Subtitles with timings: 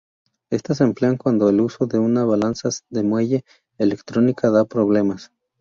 [0.49, 3.45] Estas se emplean cuando el uso de una balanza de muelle
[3.77, 5.31] electrónica da problemas.